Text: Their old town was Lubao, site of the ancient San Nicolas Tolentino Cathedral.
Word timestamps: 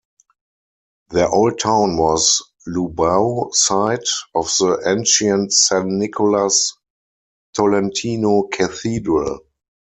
Their 1.11 1.29
old 1.29 1.59
town 1.59 1.95
was 1.95 2.41
Lubao, 2.67 3.53
site 3.53 4.09
of 4.33 4.45
the 4.57 4.81
ancient 4.87 5.53
San 5.53 5.99
Nicolas 5.99 6.75
Tolentino 7.55 8.47
Cathedral. 8.51 9.41